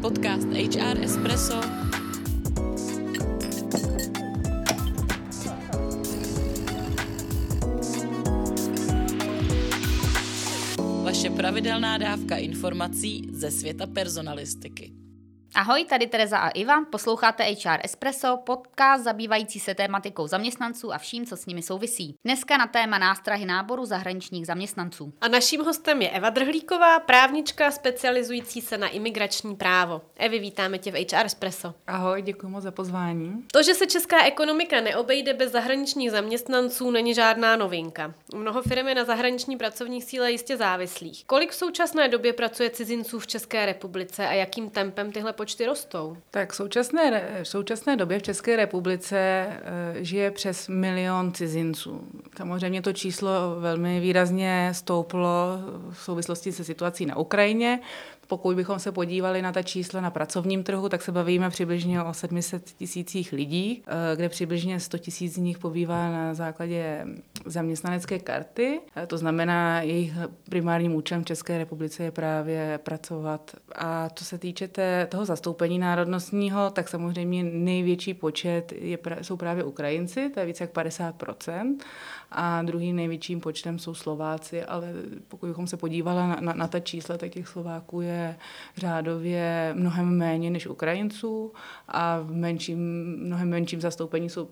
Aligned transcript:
Podcast 0.00 0.48
HR 0.48 1.04
Espresso 1.04 1.60
Vaše 11.04 11.30
pravidelná 11.30 11.98
dávka 11.98 12.36
informací 12.36 13.28
ze 13.32 13.50
světa 13.50 13.86
personalistiky. 13.86 14.99
Ahoj, 15.54 15.84
tady 15.84 16.06
Tereza 16.06 16.38
a 16.38 16.48
Iva, 16.48 16.84
posloucháte 16.90 17.44
HR 17.44 17.80
Espresso, 17.84 18.36
podcast 18.36 19.04
zabývající 19.04 19.60
se 19.60 19.74
tématikou 19.74 20.26
zaměstnanců 20.26 20.92
a 20.92 20.98
vším, 20.98 21.26
co 21.26 21.36
s 21.36 21.46
nimi 21.46 21.62
souvisí. 21.62 22.14
Dneska 22.24 22.56
na 22.56 22.66
téma 22.66 22.98
nástrahy 22.98 23.46
náboru 23.46 23.84
zahraničních 23.84 24.46
zaměstnanců. 24.46 25.12
A 25.20 25.28
naším 25.28 25.60
hostem 25.60 26.02
je 26.02 26.10
Eva 26.10 26.30
Drhlíková, 26.30 27.00
právnička 27.00 27.70
specializující 27.70 28.60
se 28.60 28.78
na 28.78 28.88
imigrační 28.88 29.56
právo. 29.56 30.02
Evi, 30.16 30.38
vítáme 30.38 30.78
tě 30.78 30.92
v 30.92 31.06
HR 31.12 31.26
Espresso. 31.26 31.74
Ahoj, 31.86 32.22
děkuji 32.22 32.48
moc 32.48 32.62
za 32.64 32.70
pozvání. 32.70 33.44
To, 33.52 33.62
že 33.62 33.74
se 33.74 33.86
česká 33.86 34.24
ekonomika 34.24 34.80
neobejde 34.80 35.34
bez 35.34 35.52
zahraničních 35.52 36.10
zaměstnanců, 36.10 36.90
není 36.90 37.14
žádná 37.14 37.56
novinka. 37.56 38.14
Mnoho 38.34 38.62
firm 38.62 38.88
je 38.88 38.94
na 38.94 39.04
zahraniční 39.04 39.56
pracovní 39.56 40.02
síle 40.02 40.32
jistě 40.32 40.56
závislých. 40.56 41.24
Kolik 41.26 41.50
v 41.50 41.54
současné 41.54 42.08
době 42.08 42.32
pracuje 42.32 42.70
cizinců 42.70 43.18
v 43.18 43.26
České 43.26 43.66
republice 43.66 44.28
a 44.28 44.32
jakým 44.32 44.70
tempem 44.70 45.12
tyhle 45.12 45.32
počty 45.40 45.66
rostou? 45.66 46.16
Tak 46.30 46.52
v 46.52 46.56
současné, 46.56 47.22
v 47.42 47.48
současné 47.48 47.96
době 47.96 48.18
v 48.18 48.22
České 48.22 48.56
republice 48.56 49.16
eh, 49.16 50.04
žije 50.04 50.30
přes 50.30 50.68
milion 50.68 51.32
cizinců. 51.32 52.00
Samozřejmě 52.36 52.82
to 52.82 52.92
číslo 52.92 53.30
velmi 53.60 54.00
výrazně 54.00 54.70
stouplo 54.72 55.58
v 55.90 56.02
souvislosti 56.02 56.52
se 56.52 56.64
situací 56.64 57.06
na 57.06 57.16
Ukrajině. 57.16 57.80
Pokud 58.30 58.56
bychom 58.56 58.78
se 58.78 58.92
podívali 58.92 59.42
na 59.42 59.52
ta 59.52 59.62
čísla 59.62 60.00
na 60.00 60.10
pracovním 60.10 60.62
trhu, 60.62 60.88
tak 60.88 61.02
se 61.02 61.12
bavíme 61.12 61.50
přibližně 61.50 62.02
o 62.02 62.14
700 62.14 62.64
tisících 62.64 63.32
lidí, 63.32 63.82
eh, 63.86 64.16
kde 64.16 64.28
přibližně 64.28 64.80
100 64.80 64.98
tisíc 64.98 65.34
z 65.34 65.38
nich 65.38 65.58
pobývá 65.58 66.10
na 66.10 66.34
základě 66.34 67.06
zaměstnanecké 67.46 68.18
karty. 68.18 68.80
Eh, 68.96 69.06
to 69.06 69.18
znamená, 69.18 69.82
jejich 69.82 70.12
primárním 70.48 70.94
účelem 70.94 71.24
v 71.24 71.26
České 71.26 71.58
republice 71.58 72.04
je 72.04 72.10
právě 72.10 72.80
pracovat. 72.82 73.50
A 73.74 74.08
co 74.14 74.24
se 74.24 74.38
týče 74.38 74.68
té, 74.68 75.06
toho 75.10 75.24
zastoupení 75.24 75.78
národnostního, 75.78 76.70
tak 76.70 76.88
samozřejmě 76.88 77.44
největší 77.44 78.14
počet 78.14 78.72
je, 78.72 78.98
jsou 79.22 79.36
právě 79.36 79.64
Ukrajinci, 79.64 80.30
to 80.34 80.40
je 80.40 80.46
více 80.46 80.64
jak 80.64 80.72
50% 80.72 81.76
a 82.32 82.62
druhým 82.62 82.96
největším 82.96 83.40
počtem 83.40 83.78
jsou 83.78 83.94
Slováci, 83.94 84.64
ale 84.64 84.92
pokud 85.28 85.46
bychom 85.46 85.66
se 85.66 85.76
podívali 85.76 86.18
na, 86.18 86.36
na, 86.40 86.52
na 86.52 86.68
ta 86.68 86.80
čísla, 86.80 87.16
tak 87.16 87.30
těch 87.30 87.48
Slováků 87.48 88.00
je 88.00 88.19
řádově 88.76 89.72
mnohem 89.76 90.18
méně 90.18 90.50
než 90.50 90.66
Ukrajinců 90.66 91.52
a 91.88 92.20
v 92.20 92.32
menším, 92.32 92.78
mnohem 93.18 93.48
menším 93.48 93.80
zastoupení 93.80 94.30
jsou, 94.30 94.48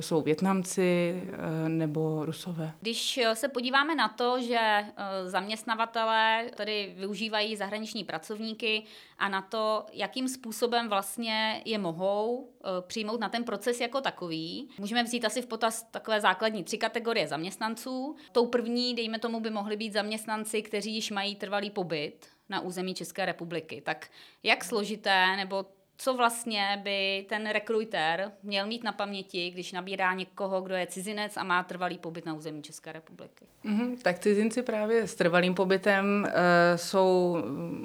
jsou 0.00 0.22
Větnamci 0.22 1.22
eh, 1.32 1.68
nebo 1.68 2.24
Rusové. 2.24 2.72
Když 2.80 3.20
se 3.34 3.48
podíváme 3.48 3.94
na 3.94 4.08
to, 4.08 4.40
že 4.40 4.58
eh, 4.60 4.92
zaměstnavatelé 5.24 6.50
tady 6.56 6.94
využívají 6.96 7.56
zahraniční 7.56 8.04
pracovníky 8.04 8.82
a 9.18 9.28
na 9.28 9.42
to, 9.42 9.86
jakým 9.92 10.28
způsobem 10.28 10.88
vlastně 10.88 11.62
je 11.64 11.78
mohou 11.78 12.48
eh, 12.48 12.68
přijmout 12.86 13.20
na 13.20 13.28
ten 13.28 13.44
proces 13.44 13.80
jako 13.80 14.00
takový, 14.00 14.68
můžeme 14.78 15.02
vzít 15.02 15.24
asi 15.24 15.42
v 15.42 15.46
potaz 15.46 15.82
takové 15.90 16.20
základní 16.20 16.64
tři 16.64 16.78
kategorie 16.78 17.28
zaměstnanců. 17.28 18.16
Tou 18.32 18.46
první, 18.46 18.94
dejme 18.94 19.18
tomu, 19.18 19.40
by 19.40 19.50
mohli 19.50 19.76
být 19.76 19.92
zaměstnanci, 19.92 20.62
kteří 20.62 20.94
již 20.94 21.10
mají 21.10 21.36
trvalý 21.36 21.70
pobyt 21.70 22.33
na 22.48 22.60
území 22.60 22.94
České 22.94 23.26
republiky. 23.26 23.80
Tak 23.80 24.10
jak 24.42 24.64
složité 24.64 25.36
nebo 25.36 25.66
co 25.96 26.14
vlastně 26.14 26.80
by 26.84 27.26
ten 27.28 27.50
rekrutér 27.50 28.32
měl 28.42 28.66
mít 28.66 28.84
na 28.84 28.92
paměti, 28.92 29.50
když 29.50 29.72
nabírá 29.72 30.14
někoho, 30.14 30.60
kdo 30.60 30.74
je 30.74 30.86
cizinec 30.86 31.36
a 31.36 31.44
má 31.44 31.62
trvalý 31.62 31.98
pobyt 31.98 32.26
na 32.26 32.34
území 32.34 32.62
České 32.62 32.92
republiky? 32.92 33.44
Mm-hmm, 33.64 33.96
tak 34.02 34.18
cizinci 34.18 34.62
právě 34.62 35.06
s 35.06 35.14
trvalým 35.14 35.54
pobytem 35.54 36.26
uh, 36.26 36.32
jsou 36.76 37.36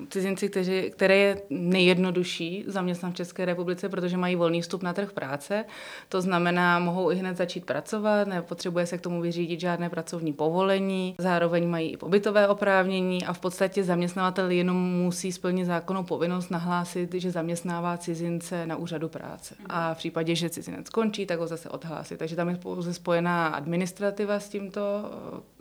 cizinci, 0.10 0.50
kteří, 0.50 0.92
které 0.92 1.16
je 1.16 1.42
nejjednodušší 1.50 2.64
zaměstnat 2.68 3.10
v 3.10 3.16
České 3.16 3.46
republice, 3.46 3.90
protože 3.90 4.18
mají 4.18 4.36
volný 4.36 4.62
vstup 4.62 4.84
na 4.84 4.94
trh 4.94 5.12
práce. 5.12 5.66
To 6.10 6.22
znamená, 6.22 6.80
mohou 6.80 7.12
i 7.12 7.16
hned 7.16 7.38
začít 7.38 7.66
pracovat, 7.66 8.28
nepotřebuje 8.28 8.86
se 8.86 8.98
k 8.98 9.02
tomu 9.02 9.22
vyřídit 9.22 9.60
žádné 9.60 9.90
pracovní 9.90 10.34
povolení, 10.34 11.16
zároveň 11.18 11.70
mají 11.70 11.92
i 11.92 11.98
pobytové 11.98 12.48
oprávnění 12.48 13.26
a 13.26 13.34
v 13.34 13.40
podstatě 13.40 13.84
zaměstnavatel 13.84 14.52
jenom 14.52 14.78
musí 14.78 15.32
splnit 15.32 15.66
zákonnou 15.66 16.04
povinnost 16.04 16.50
nahlásit, 16.50 17.14
že 17.14 17.32
zaměstnává 17.32 17.99
cizince 18.00 18.66
na 18.66 18.76
úřadu 18.76 19.10
práce. 19.10 19.56
A 19.66 19.94
v 19.94 19.98
případě, 19.98 20.36
že 20.36 20.50
cizinec 20.50 20.88
skončí, 20.88 21.26
tak 21.26 21.40
ho 21.40 21.48
zase 21.48 21.70
odhlásí. 21.70 22.18
Takže 22.18 22.36
tam 22.36 22.50
je 22.50 22.56
pouze 22.56 22.94
spojená 22.94 23.48
administrativa 23.48 24.40
s 24.40 24.50
tímto, 24.50 25.12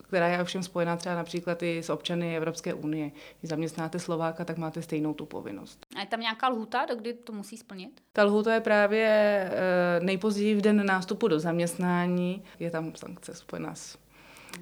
která 0.08 0.28
je 0.28 0.42
ovšem 0.42 0.62
spojená 0.62 0.96
třeba 0.96 1.14
například 1.14 1.62
i 1.62 1.78
s 1.78 1.90
občany 1.90 2.36
Evropské 2.36 2.74
unie. 2.74 3.10
Když 3.40 3.48
zaměstnáte 3.50 3.98
Slováka, 3.98 4.44
tak 4.44 4.58
máte 4.58 4.82
stejnou 4.82 5.14
tu 5.14 5.26
povinnost. 5.26 5.86
A 5.96 6.00
je 6.00 6.06
tam 6.06 6.20
nějaká 6.20 6.48
lhuta, 6.48 6.86
do 6.86 6.96
kdy 6.96 7.14
to 7.14 7.32
musí 7.32 7.56
splnit? 7.56 8.00
Ta 8.12 8.24
lhuta 8.24 8.54
je 8.54 8.60
právě 8.60 9.06
eh, 9.52 10.00
nejpozději 10.00 10.54
v 10.54 10.60
den 10.60 10.86
nástupu 10.86 11.28
do 11.28 11.40
zaměstnání. 11.40 12.42
Je 12.58 12.70
tam 12.70 12.92
sankce 12.94 13.34
spojená 13.34 13.74
s 13.74 13.98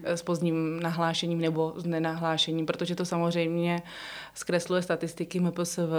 s 0.04 0.22
pozdním 0.22 0.80
nahlášením 0.80 1.40
nebo 1.40 1.72
s 1.76 1.84
nenahlášením, 1.84 2.66
protože 2.66 2.94
to 2.94 3.04
samozřejmě 3.04 3.82
zkresluje 4.34 4.82
statistiky 4.82 5.40
MPS 5.40 5.76
v, 5.76 5.90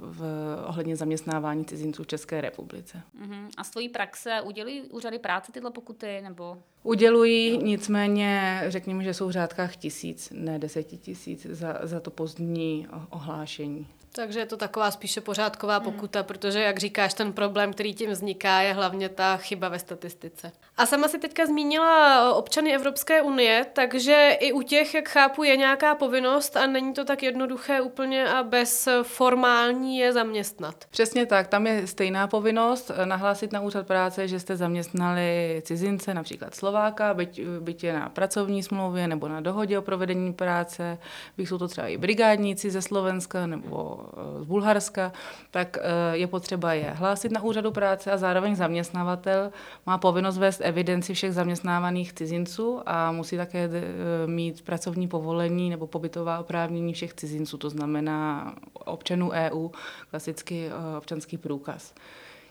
v 0.00 0.22
ohledně 0.66 0.96
zaměstnávání 0.96 1.64
cizinců 1.64 2.02
v 2.02 2.06
České 2.06 2.40
republice. 2.40 3.02
Uh-huh. 3.22 3.48
A 3.56 3.64
z 3.64 3.70
tvojí 3.70 3.88
praxe 3.88 4.40
udělují 4.44 4.82
úřady 4.82 5.18
práce 5.18 5.52
tyhle 5.52 5.70
pokuty? 5.70 6.20
nebo? 6.22 6.58
Udělují, 6.82 7.58
nicméně 7.62 8.62
řekněme, 8.68 9.04
že 9.04 9.14
jsou 9.14 9.28
v 9.28 9.30
řádkách 9.30 9.76
tisíc, 9.76 10.32
ne 10.34 10.58
deseti 10.58 10.96
tisíc 10.96 11.46
za, 11.46 11.78
za 11.82 12.00
to 12.00 12.10
pozdní 12.10 12.86
ohlášení. 13.10 13.86
Takže 14.12 14.38
je 14.40 14.46
to 14.46 14.56
taková 14.56 14.90
spíše 14.90 15.20
pořádková 15.20 15.80
pokuta, 15.80 16.22
protože, 16.22 16.60
jak 16.60 16.78
říkáš, 16.78 17.14
ten 17.14 17.32
problém, 17.32 17.72
který 17.72 17.94
tím 17.94 18.10
vzniká, 18.10 18.60
je 18.60 18.72
hlavně 18.72 19.08
ta 19.08 19.36
chyba 19.36 19.68
ve 19.68 19.78
statistice. 19.78 20.52
A 20.78 20.86
sama 20.86 21.08
si 21.08 21.18
teďka 21.18 21.46
zmínila 21.46 22.34
občany 22.34 22.74
Evropské 22.74 23.22
unie, 23.22 23.66
takže 23.72 24.36
i 24.40 24.52
u 24.52 24.62
těch, 24.62 24.94
jak 24.94 25.08
chápu, 25.08 25.42
je 25.42 25.56
nějaká 25.56 25.94
povinnost 25.94 26.56
a 26.56 26.66
není 26.66 26.94
to 26.94 27.04
tak 27.04 27.22
jednoduché 27.22 27.80
úplně 27.80 28.28
a 28.28 28.42
bez 28.42 28.88
formální 29.02 29.98
je 29.98 30.12
zaměstnat. 30.12 30.74
Přesně 30.90 31.26
tak, 31.26 31.48
tam 31.48 31.66
je 31.66 31.86
stejná 31.86 32.26
povinnost 32.26 32.90
nahlásit 33.04 33.52
na 33.52 33.60
úřad 33.60 33.86
práce, 33.86 34.28
že 34.28 34.40
jste 34.40 34.56
zaměstnali 34.56 35.62
cizince, 35.64 36.14
například 36.14 36.54
Slováka, 36.54 37.14
byť, 37.14 37.40
byť 37.60 37.84
je 37.84 37.92
na 37.92 38.08
pracovní 38.08 38.62
smlouvě 38.62 39.08
nebo 39.08 39.28
na 39.28 39.40
dohodě 39.40 39.78
o 39.78 39.82
provedení 39.82 40.32
práce, 40.32 40.98
byť 41.36 41.48
jsou 41.48 41.58
to 41.58 41.68
třeba 41.68 41.86
i 41.86 41.96
brigádníci 41.96 42.70
ze 42.70 42.82
Slovenska 42.82 43.46
nebo 43.46 44.00
z 44.40 44.44
Bulharska, 44.44 45.12
tak 45.50 45.78
eh, 45.80 46.16
je 46.16 46.26
potřeba 46.26 46.72
je 46.72 46.90
hlásit 46.90 47.32
na 47.32 47.42
úřadu 47.42 47.72
práce 47.72 48.12
a 48.12 48.16
zároveň 48.16 48.56
zaměstnavatel 48.56 49.52
má 49.86 49.98
povinnost 49.98 50.38
vést 50.38 50.67
evidenci 50.68 51.14
všech 51.14 51.32
zaměstnávaných 51.32 52.12
cizinců 52.12 52.80
a 52.86 53.12
musí 53.12 53.36
také 53.36 53.70
eh, 53.72 54.26
mít 54.26 54.62
pracovní 54.62 55.08
povolení 55.08 55.70
nebo 55.70 55.86
pobytová 55.86 56.38
oprávnění 56.38 56.92
všech 56.92 57.14
cizinců, 57.14 57.58
to 57.58 57.70
znamená 57.70 58.54
občanů 58.72 59.30
EU, 59.30 59.68
klasicky 60.10 60.66
eh, 60.68 60.96
občanský 60.98 61.38
průkaz. 61.38 61.94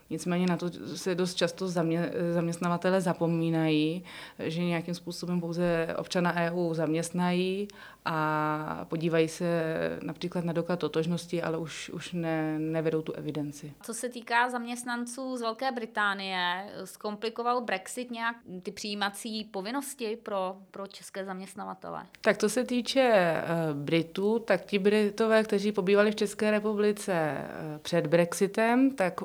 Nicméně 0.09 0.45
na 0.45 0.57
to 0.57 0.69
se 0.95 1.15
dost 1.15 1.35
často 1.35 1.67
zamě, 1.67 2.11
zaměstnavatele 2.33 3.01
zapomínají, 3.01 4.03
že 4.39 4.63
nějakým 4.63 4.95
způsobem 4.95 5.41
pouze 5.41 5.95
občana 5.97 6.33
EU 6.35 6.73
zaměstnají 6.73 7.67
a 8.05 8.85
podívají 8.89 9.27
se 9.27 9.75
například 10.01 10.45
na 10.45 10.53
doklad 10.53 10.79
totožnosti, 10.79 11.43
ale 11.43 11.57
už, 11.57 11.89
už 11.89 12.13
ne, 12.13 12.59
nevedou 12.59 13.01
tu 13.01 13.13
evidenci. 13.13 13.73
Co 13.81 13.93
se 13.93 14.09
týká 14.09 14.49
zaměstnanců 14.49 15.37
z 15.37 15.41
Velké 15.41 15.71
Británie, 15.71 16.65
zkomplikoval 16.83 17.61
Brexit 17.61 18.11
nějak 18.11 18.35
ty 18.63 18.71
přijímací 18.71 19.43
povinnosti 19.43 20.17
pro, 20.23 20.57
pro 20.71 20.87
české 20.87 21.25
zaměstnavatele? 21.25 22.05
Tak 22.21 22.37
to 22.37 22.49
se 22.49 22.63
týče 22.63 23.35
uh, 23.71 23.77
Britů, 23.77 24.39
tak 24.39 24.65
ti 24.65 24.79
Britové, 24.79 25.43
kteří 25.43 25.71
pobývali 25.71 26.11
v 26.11 26.15
České 26.15 26.51
republice 26.51 27.37
uh, 27.37 27.77
před 27.77 28.07
Brexitem, 28.07 28.91
tak 28.91 29.21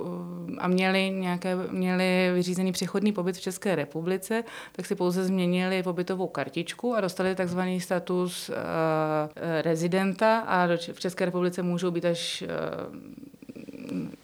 a 0.58 0.68
měli, 0.72 1.10
nějaké, 1.10 1.56
měli 1.70 2.30
vyřízený 2.34 2.72
přechodný 2.72 3.12
pobyt 3.12 3.36
v 3.36 3.40
České 3.40 3.74
republice, 3.74 4.44
tak 4.72 4.86
si 4.86 4.94
pouze 4.94 5.24
změnili 5.24 5.82
pobytovou 5.82 6.26
kartičku 6.26 6.94
a 6.94 7.00
dostali 7.00 7.34
takzvaný 7.34 7.80
status 7.80 8.48
uh, 8.48 8.54
rezidenta 9.62 10.38
a 10.38 10.66
v 10.92 11.00
České 11.00 11.24
republice 11.24 11.62
můžou 11.62 11.90
být 11.90 12.04
až 12.04 12.42
uh, 12.42 12.48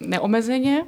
neomezeně 0.01 0.85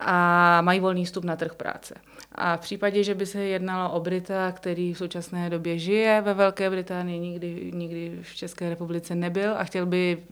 a 0.00 0.60
mají 0.60 0.80
volný 0.80 1.04
vstup 1.04 1.24
na 1.24 1.36
trh 1.36 1.54
práce. 1.54 1.94
A 2.34 2.56
v 2.56 2.60
případě, 2.60 3.04
že 3.04 3.14
by 3.14 3.26
se 3.26 3.44
jednalo 3.44 3.94
o 3.94 4.00
Brita, 4.00 4.52
který 4.52 4.94
v 4.94 4.98
současné 4.98 5.50
době 5.50 5.78
žije 5.78 6.20
ve 6.20 6.34
Velké 6.34 6.70
Británii, 6.70 7.18
nikdy, 7.18 7.70
nikdy 7.74 8.18
v 8.22 8.34
České 8.36 8.68
republice 8.68 9.14
nebyl 9.14 9.54
a 9.56 9.64
chtěl 9.64 9.86
by 9.86 10.22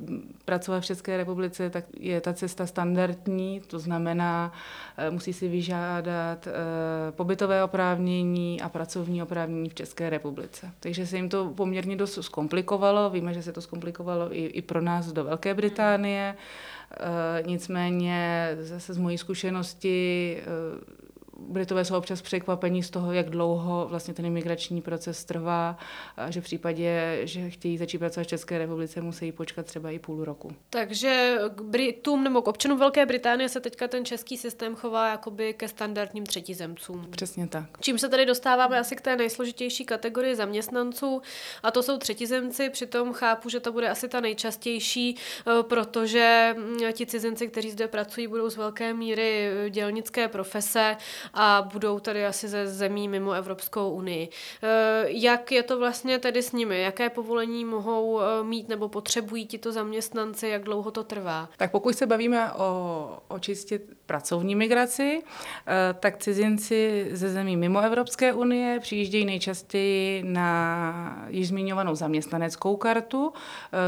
pracovat 0.44 0.80
v 0.80 0.86
České 0.86 1.16
republice, 1.16 1.70
tak 1.70 1.84
je 1.98 2.20
ta 2.20 2.32
cesta 2.32 2.66
standardní, 2.66 3.60
to 3.60 3.78
znamená, 3.78 4.52
eh, 4.96 5.10
musí 5.10 5.32
si 5.32 5.48
vyžádat 5.48 6.46
eh, 6.46 6.52
pobytové 7.12 7.64
oprávnění 7.64 8.60
a 8.60 8.68
pracovní 8.68 9.22
oprávnění 9.22 9.68
v 9.68 9.74
České 9.74 10.10
republice. 10.10 10.70
Takže 10.80 11.06
se 11.06 11.16
jim 11.16 11.28
to 11.28 11.52
poměrně 11.56 11.96
dost 11.96 12.18
zkomplikovalo. 12.20 13.10
Víme, 13.10 13.34
že 13.34 13.42
se 13.42 13.52
to 13.52 13.60
zkomplikovalo 13.60 14.36
i, 14.36 14.46
i 14.46 14.62
pro 14.62 14.80
nás 14.80 15.12
do 15.12 15.24
Velké 15.24 15.54
Británie. 15.54 16.34
E, 16.34 17.42
nicméně 17.46 18.50
zase 18.60 18.94
z 18.94 18.98
mojí 18.98 19.18
zkušenosti 19.18 20.36
Britové 21.50 21.84
jsou 21.84 21.96
občas 21.96 22.22
překvapení 22.22 22.82
z 22.82 22.90
toho, 22.90 23.12
jak 23.12 23.30
dlouho 23.30 23.86
vlastně 23.88 24.14
ten 24.14 24.26
imigrační 24.26 24.82
proces 24.82 25.24
trvá, 25.24 25.78
a 26.16 26.30
že 26.30 26.40
v 26.40 26.44
případě, 26.44 27.20
že 27.22 27.50
chtějí 27.50 27.78
začít 27.78 27.98
pracovat 27.98 28.24
v 28.24 28.28
České 28.28 28.58
republice, 28.58 29.00
musí 29.00 29.32
počkat 29.32 29.66
třeba 29.66 29.90
i 29.90 29.98
půl 29.98 30.24
roku. 30.24 30.52
Takže 30.70 31.38
k 31.54 31.60
Britům 31.60 32.24
nebo 32.24 32.42
k 32.42 32.48
občanům 32.48 32.78
Velké 32.78 33.06
Británie 33.06 33.48
se 33.48 33.60
teďka 33.60 33.88
ten 33.88 34.04
český 34.04 34.36
systém 34.36 34.74
chová 34.76 35.08
jakoby 35.08 35.54
ke 35.54 35.68
standardním 35.68 36.26
třetizemcům. 36.26 37.06
Přesně 37.10 37.46
tak. 37.46 37.64
Čím 37.80 37.98
se 37.98 38.08
tady 38.08 38.26
dostáváme 38.26 38.78
asi 38.78 38.96
k 38.96 39.00
té 39.00 39.16
nejsložitější 39.16 39.84
kategorii 39.84 40.36
zaměstnanců, 40.36 41.22
a 41.62 41.70
to 41.70 41.82
jsou 41.82 41.98
třetizemci, 41.98 42.70
přitom 42.70 43.12
chápu, 43.12 43.48
že 43.48 43.60
to 43.60 43.72
bude 43.72 43.88
asi 43.88 44.08
ta 44.08 44.20
nejčastější, 44.20 45.16
eh, 45.16 45.62
protože 45.62 46.54
mm, 46.58 46.92
ti 46.92 47.06
cizinci, 47.06 47.48
kteří 47.48 47.70
zde 47.70 47.88
pracují, 47.88 48.26
budou 48.26 48.50
z 48.50 48.56
velké 48.56 48.94
míry 48.94 49.48
eh, 49.66 49.70
dělnické 49.70 50.28
profese 50.28 50.96
a 51.34 51.39
budou 51.72 51.98
tady 51.98 52.26
asi 52.26 52.48
ze 52.48 52.66
zemí 52.68 53.08
mimo 53.08 53.32
Evropskou 53.32 53.90
unii. 53.90 54.28
Eh, 54.62 55.04
jak 55.08 55.52
je 55.52 55.62
to 55.62 55.78
vlastně 55.78 56.18
tedy 56.18 56.42
s 56.42 56.52
nimi? 56.52 56.80
Jaké 56.80 57.10
povolení 57.10 57.64
mohou 57.64 58.20
eh, 58.20 58.44
mít 58.44 58.68
nebo 58.68 58.88
potřebují 58.88 59.46
tito 59.46 59.72
zaměstnanci? 59.72 60.48
Jak 60.48 60.62
dlouho 60.62 60.90
to 60.90 61.04
trvá? 61.04 61.48
Tak 61.56 61.70
pokud 61.70 61.96
se 61.96 62.06
bavíme 62.06 62.52
o, 62.52 63.18
o 63.28 63.38
čistě 63.38 63.80
pracovní 64.06 64.54
migraci, 64.54 65.22
eh, 65.66 65.94
tak 66.00 66.16
cizinci 66.18 67.08
ze 67.12 67.28
zemí 67.28 67.56
mimo 67.56 67.80
Evropské 67.80 68.32
unie 68.32 68.80
přijíždějí 68.80 69.24
nejčastěji 69.24 70.22
na 70.22 71.26
již 71.28 71.48
zmiňovanou 71.48 71.94
zaměstnaneckou 71.94 72.76
kartu. 72.76 73.32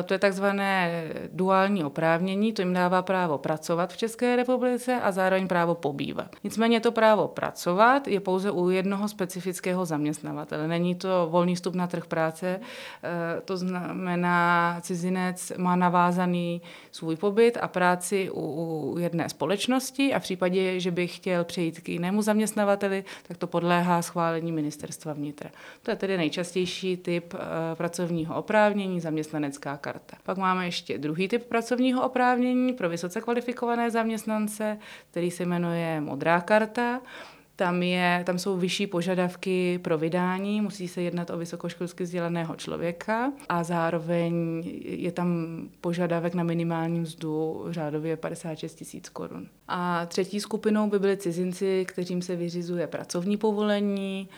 To 0.04 0.14
je 0.14 0.18
takzvané 0.18 1.04
duální 1.32 1.84
oprávnění, 1.84 2.52
to 2.52 2.62
jim 2.62 2.72
dává 2.72 3.02
právo 3.02 3.38
pracovat 3.38 3.92
v 3.92 3.96
České 3.96 4.36
republice 4.36 5.00
a 5.02 5.12
zároveň 5.12 5.48
právo 5.48 5.74
pobývat. 5.74 6.36
Nicméně 6.44 6.80
to 6.80 6.92
právo 6.92 7.28
pracovat 7.42 8.08
je 8.08 8.20
pouze 8.20 8.50
u 8.50 8.70
jednoho 8.70 9.08
specifického 9.08 9.84
zaměstnavatele. 9.84 10.68
Není 10.68 10.94
to 10.94 11.28
volný 11.30 11.54
vstup 11.54 11.74
na 11.74 11.86
trh 11.86 12.06
práce, 12.06 12.60
eh, 12.60 13.40
to 13.44 13.56
znamená, 13.56 14.78
cizinec 14.80 15.52
má 15.58 15.76
navázaný 15.76 16.62
svůj 16.92 17.16
pobyt 17.16 17.58
a 17.60 17.68
práci 17.68 18.30
u 18.34 18.96
jedné 18.98 19.28
společnosti 19.28 20.14
a 20.14 20.18
v 20.18 20.22
případě, 20.22 20.80
že 20.80 20.90
by 20.90 21.06
chtěl 21.06 21.44
přejít 21.44 21.80
k 21.80 21.88
jinému 21.88 22.22
zaměstnavateli, 22.22 23.04
tak 23.28 23.36
to 23.36 23.46
podléhá 23.46 24.02
schválení 24.02 24.52
ministerstva 24.52 25.12
vnitra. 25.12 25.50
To 25.82 25.90
je 25.90 25.96
tedy 25.96 26.16
nejčastější 26.16 26.96
typ 26.96 27.34
eh, 27.34 27.38
pracovního 27.74 28.36
oprávnění, 28.36 29.00
zaměstnanecká 29.00 29.76
karta. 29.76 30.16
Pak 30.22 30.38
máme 30.38 30.66
ještě 30.66 30.98
druhý 30.98 31.28
typ 31.28 31.46
pracovního 31.46 32.06
oprávnění 32.06 32.72
pro 32.72 32.88
vysoce 32.88 33.20
kvalifikované 33.20 33.90
zaměstnance, 33.90 34.78
který 35.10 35.30
se 35.30 35.42
jmenuje 35.46 36.00
modrá 36.00 36.40
karta. 36.40 37.00
Tam, 37.62 37.82
je, 37.82 38.22
tam 38.26 38.38
jsou 38.38 38.56
vyšší 38.56 38.86
požadavky 38.86 39.78
pro 39.78 39.98
vydání, 39.98 40.60
musí 40.60 40.88
se 40.88 41.02
jednat 41.02 41.30
o 41.30 41.38
vysokoškolsky 41.38 42.04
vzdělaného 42.04 42.56
člověka 42.56 43.32
a 43.48 43.64
zároveň 43.64 44.62
je 44.84 45.12
tam 45.12 45.58
požadavek 45.80 46.34
na 46.34 46.42
minimální 46.42 47.00
mzdu 47.00 47.64
řádově 47.70 48.16
56 48.16 48.74
tisíc 48.74 49.08
korun. 49.08 49.48
A 49.74 50.06
třetí 50.06 50.40
skupinou 50.40 50.90
by 50.90 50.98
byly 50.98 51.16
cizinci, 51.16 51.84
kterým 51.88 52.22
se 52.22 52.36
vyřizuje 52.36 52.86
pracovní 52.86 53.36
povolení. 53.36 54.28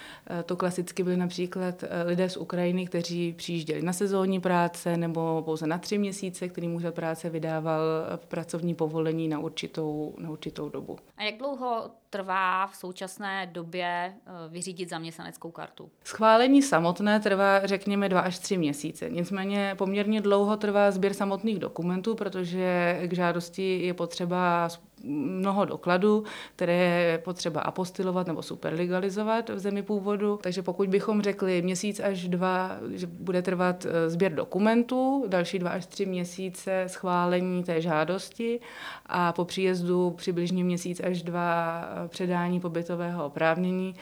E, 0.40 0.42
to 0.42 0.56
klasicky 0.56 1.02
byly 1.02 1.16
například 1.16 1.84
e, 1.84 2.02
lidé 2.02 2.30
z 2.30 2.36
Ukrajiny, 2.36 2.86
kteří 2.86 3.32
přijížděli 3.32 3.82
na 3.82 3.92
sezónní 3.92 4.40
práce 4.40 4.96
nebo 4.96 5.42
pouze 5.44 5.66
na 5.66 5.78
tři 5.78 5.98
měsíce, 5.98 6.48
kterým 6.48 6.74
úřad 6.74 6.94
práce 6.94 7.30
vydával 7.30 7.80
pracovní 8.28 8.74
povolení 8.74 9.28
na 9.28 9.38
určitou, 9.38 10.14
na 10.18 10.30
určitou 10.30 10.68
dobu. 10.68 10.98
A 11.16 11.22
jak 11.22 11.36
dlouho 11.36 11.90
trvá 12.10 12.66
v 12.66 12.76
současné 12.76 13.46
době 13.46 13.86
e, 13.86 14.12
vyřídit 14.48 14.90
zaměstnaneckou 14.90 15.50
kartu? 15.50 15.90
Schválení 16.04 16.62
samotné 16.62 17.20
trvá, 17.20 17.66
řekněme, 17.66 18.08
dva 18.08 18.20
až 18.20 18.38
tři 18.38 18.58
měsíce. 18.58 19.10
Nicméně 19.10 19.74
poměrně 19.78 20.20
dlouho 20.20 20.56
trvá 20.56 20.90
sběr 20.90 21.14
samotných 21.14 21.58
dokumentů, 21.58 22.14
protože 22.14 23.00
k 23.06 23.12
žádosti 23.12 23.80
je 23.86 23.94
potřeba 23.94 24.68
mnoho 25.04 25.64
dokladů, 25.64 26.24
které 26.56 26.72
je 26.74 27.18
potřeba 27.18 27.60
apostilovat 27.60 28.26
nebo 28.26 28.42
superlegalizovat 28.42 29.48
v 29.50 29.58
zemi 29.58 29.82
původu. 29.82 30.38
Takže 30.42 30.62
pokud 30.62 30.88
bychom 30.88 31.22
řekli 31.22 31.62
měsíc 31.62 32.00
až 32.00 32.28
dva, 32.28 32.76
že 32.90 33.06
bude 33.06 33.42
trvat 33.42 33.86
eh, 33.86 34.10
sběr 34.10 34.34
dokumentů, 34.34 35.24
další 35.28 35.58
dva 35.58 35.70
až 35.70 35.86
tři 35.86 36.06
měsíce 36.06 36.84
schválení 36.86 37.64
té 37.64 37.80
žádosti 37.80 38.60
a 39.06 39.32
po 39.32 39.44
příjezdu 39.44 40.10
přibližně 40.10 40.64
měsíc 40.64 41.00
až 41.00 41.22
dva 41.22 41.82
eh, 42.04 42.08
předání 42.08 42.60
pobytového 42.60 43.26
oprávnění, 43.26 43.94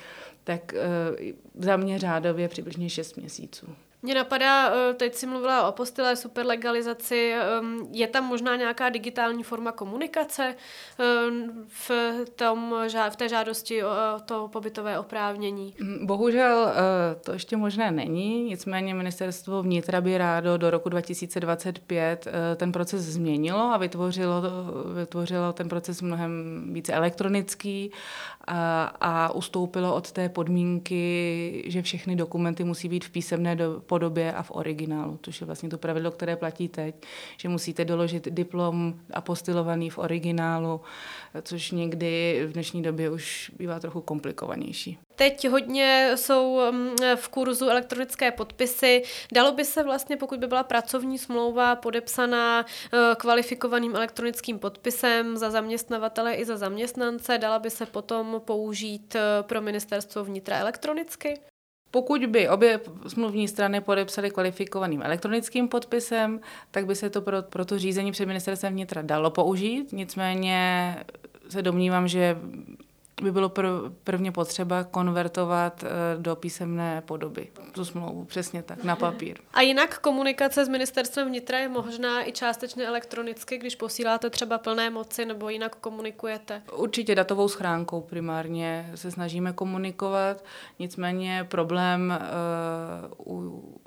tak 0.44 0.75
eh, 0.75 1.32
za 1.58 1.76
mě 1.76 1.99
řádově 1.99 2.49
přibližně 2.49 2.90
6 2.90 3.16
měsíců. 3.16 3.66
Mně 4.04 4.14
napadá, 4.14 4.70
eh, 4.70 4.94
teď 4.94 5.14
si 5.14 5.26
mluvila 5.26 5.62
o 5.62 5.66
apostile, 5.66 6.16
superlegalizaci, 6.16 7.34
ehm, 7.34 7.88
je 7.93 8.06
tam 8.06 8.25
možná 8.25 8.56
nějaká 8.56 8.88
digitální 8.88 9.43
forma 9.43 9.72
komunikace 9.72 10.54
ehm, 10.99 11.64
v, 11.69 11.90
tom, 12.37 12.75
v 13.10 13.16
té 13.16 13.28
žádosti 13.28 13.84
o 13.84 13.88
to 14.25 14.49
pobytové 14.49 14.99
oprávnění? 14.99 15.75
Mm, 15.81 16.06
bohužel 16.06 16.69
eh, 16.69 17.14
to 17.14 17.32
ještě 17.32 17.56
možné 17.56 17.90
není, 17.90 18.44
nicméně 18.44 18.94
ministerstvo 18.94 19.62
vnitra 19.62 20.00
by 20.00 20.19
rádo 20.19 20.56
do 20.56 20.70
roku 20.70 20.88
2025 20.88 22.26
eh, 22.26 22.56
ten 22.56 22.72
proces 22.72 23.02
změnilo 23.02 23.60
a 23.60 23.76
vytvořilo, 23.76 24.43
vytvořilo 24.94 25.52
ten 25.52 25.69
proces 25.69 26.02
mnohem 26.02 26.64
více 26.72 26.93
elektronický 26.93 27.90
a, 28.46 28.84
a 29.00 29.32
ustoupilo 29.32 29.94
od 29.94 30.12
té 30.12 30.28
podmínky, 30.28 31.64
že 31.66 31.82
všechny 31.82 32.16
dokumenty 32.16 32.64
musí 32.64 32.88
být 32.88 33.04
v 33.04 33.10
písemné 33.10 33.56
do, 33.56 33.81
podobě 33.92 34.32
a 34.32 34.42
v 34.42 34.50
originálu, 34.50 35.18
což 35.22 35.40
je 35.40 35.46
vlastně 35.46 35.68
to 35.68 35.78
pravidlo, 35.78 36.10
které 36.10 36.36
platí 36.36 36.68
teď, 36.68 36.94
že 37.36 37.48
musíte 37.48 37.84
doložit 37.84 38.28
diplom 38.30 38.94
apostilovaný 39.12 39.90
v 39.90 39.99
originálu, 39.99 40.80
což 41.42 41.70
někdy 41.70 42.42
v 42.46 42.52
dnešní 42.52 42.82
době 42.82 43.11
už 43.11 43.52
bývá 43.58 43.80
trochu 43.80 44.00
komplikovanější. 44.00 44.99
Teď 45.16 45.49
hodně 45.49 46.12
jsou 46.14 46.61
mm, 46.70 46.96
v 47.16 47.28
kurzu 47.28 47.68
elektronické 47.68 48.30
podpisy. 48.30 49.02
Dalo 49.32 49.52
by 49.52 49.64
se 49.64 49.82
vlastně, 49.82 50.16
pokud 50.16 50.38
by 50.38 50.46
byla 50.46 50.62
pracovní 50.62 51.18
smlouva 51.18 51.76
podepsaná 51.76 52.64
eh, 52.64 52.99
kvalifikovaným 53.16 53.96
elektronickým 53.96 54.58
podpisem 54.58 55.37
za 55.37 55.50
zaměstnavatele 55.50 56.34
i 56.34 56.44
za 56.44 56.56
zaměstnance, 56.56 57.38
dala 57.38 57.58
by 57.58 57.70
se 57.70 57.87
potom 57.87 58.40
použít 58.44 59.14
eh, 59.14 59.42
pro 59.42 59.61
ministerstvo 59.61 60.25
vnitra 60.25 60.58
elektronicky? 60.58 61.51
Pokud 61.92 62.26
by 62.26 62.49
obě 62.49 62.80
smluvní 63.06 63.49
strany 63.49 63.80
podepsaly 63.80 64.30
kvalifikovaným 64.30 65.02
elektronickým 65.02 65.68
podpisem, 65.68 66.40
tak 66.70 66.87
by 66.87 66.94
se 66.96 67.11
to 67.11 67.20
pro, 67.22 67.42
pro 67.42 67.64
to 67.64 67.78
řízení 67.78 68.12
před 68.12 68.26
ministerstvem 68.26 68.72
vnitra 68.72 69.02
dalo 69.02 69.30
použít. 69.30 69.92
Nicméně 69.92 70.96
se 71.49 71.62
domnívám, 71.62 72.08
že 72.08 72.37
by 73.23 73.33
bylo 73.33 73.49
prv, 73.49 73.69
prvně 74.04 74.33
potřeba 74.33 74.85
konvertovat 74.85 75.85
eh, 75.85 75.88
do 76.19 76.37
písemné 76.37 77.02
podoby 77.07 77.49
tu 77.73 77.85
smlouvu, 77.85 78.25
přesně 78.25 78.62
tak, 78.62 78.85
na 78.85 78.97
papír. 78.97 79.38
A 79.54 79.61
jinak 79.61 79.99
komunikace 79.99 80.64
s 80.64 80.69
ministerstvem 80.69 81.28
vnitra 81.28 81.59
je 81.59 81.69
možná 81.69 82.28
i 82.28 82.33
částečně 82.33 82.87
elektronicky, 82.87 83.59
když 83.59 83.75
posíláte 83.75 84.31
třeba 84.31 84.59
plné 84.59 84.90
moci 84.90 85.26
nebo 85.26 85.49
jinak 85.49 85.76
komunikujete? 85.76 86.62
Určitě 86.76 87.14
datovou 87.14 87.49
schránkou 87.49 88.00
primárně 88.00 88.90
se 88.95 89.11
snažíme 89.11 89.52
komunikovat, 89.52 90.45
nicméně 90.78 91.47
problém 91.50 92.19
uh, 93.19 93.31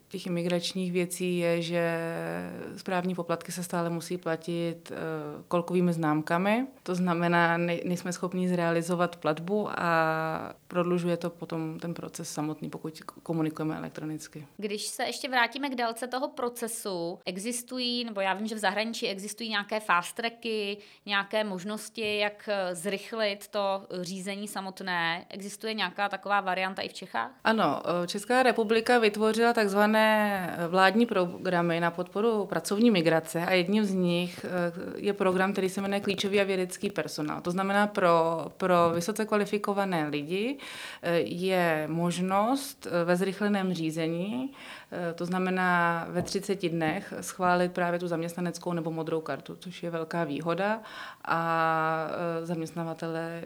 těch 0.07 0.25
imigračních 0.25 0.91
věcí 0.91 1.38
je, 1.38 1.62
že 1.62 2.00
správní 2.77 3.15
poplatky 3.15 3.51
se 3.51 3.63
stále 3.63 3.89
musí 3.89 4.17
platit 4.17 4.91
uh, 4.91 4.97
kolkovými 5.47 5.93
známkami. 5.93 6.67
To 6.83 6.95
znamená, 6.95 7.57
ne, 7.57 7.77
nejsme 7.85 8.13
schopni 8.13 8.50
zrealizovat 8.50 9.15
platbu 9.15 9.69
a 9.79 10.53
prodlužuje 10.67 11.17
to 11.17 11.29
potom 11.29 11.79
ten 11.79 11.93
proces 11.93 12.29
samotný, 12.29 12.69
pokud 12.69 13.00
komunikujeme 13.24 13.77
elektronicky. 13.77 14.47
Když 14.57 14.85
se 14.85 15.03
ještě 15.03 15.29
vrátíme 15.29 15.69
k 15.69 15.75
délce 15.75 16.07
toho 16.07 16.27
procesu, 16.27 17.19
existují, 17.25 18.05
nebo 18.05 18.21
já 18.21 18.33
vím, 18.33 18.47
že 18.47 18.55
v 18.55 18.59
zahraničí 18.59 19.07
existují 19.07 19.50
nějaké 19.50 19.79
fast 19.79 20.15
tracky, 20.15 20.77
nějaké 21.05 21.43
možnosti, 21.43 22.17
jak 22.17 22.50
zrychlit 22.71 23.47
to 23.47 23.88
řízení 24.01 24.47
samotné. 24.47 25.25
Existuje 25.29 25.74
nějaká 25.74 26.09
taková 26.09 26.41
varianta 26.41 26.81
i 26.81 26.89
v 26.89 26.93
Čechách? 26.93 27.31
Ano, 27.43 27.81
Česká 28.07 28.43
republika 28.43 29.00
vytvořila 29.00 29.53
takzvané 29.53 29.94
vládní 30.67 31.05
programy 31.05 31.79
na 31.79 31.91
podporu 31.91 32.45
pracovní 32.45 32.91
migrace 32.91 33.45
a 33.45 33.51
jedním 33.51 33.85
z 33.85 33.93
nich 33.93 34.45
eh, 34.45 34.73
je 34.95 35.13
program, 35.13 35.51
který 35.51 35.69
se 35.69 35.81
jmenuje 35.81 35.99
Klíčový 35.99 36.41
a 36.41 36.43
vědecký 36.43 36.89
personál. 36.89 37.41
To 37.41 37.51
znamená, 37.51 37.87
pro, 37.87 38.45
pro 38.57 38.75
vysoce 38.93 39.25
kvalifikované 39.25 40.07
lidi 40.07 40.57
eh, 41.01 41.19
je 41.19 41.85
možnost 41.87 42.87
eh, 42.87 43.05
ve 43.05 43.15
zrychleném 43.15 43.73
řízení, 43.73 44.51
to 45.15 45.25
znamená 45.25 46.05
ve 46.09 46.21
30 46.21 46.69
dnech, 46.69 47.13
schválit 47.21 47.71
právě 47.71 47.99
tu 47.99 48.07
zaměstnaneckou 48.07 48.73
nebo 48.73 48.91
modrou 48.91 49.21
kartu, 49.21 49.55
což 49.55 49.83
je 49.83 49.89
velká 49.89 50.23
výhoda 50.23 50.81
a 51.25 52.07
zaměstnavatele 52.43 53.41